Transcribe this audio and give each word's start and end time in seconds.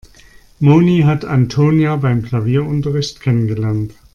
Moni 0.59 1.01
hat 1.03 1.25
Antonia 1.25 1.95
beim 1.95 2.23
Klavierunterricht 2.23 3.21
kennengelernt. 3.21 3.93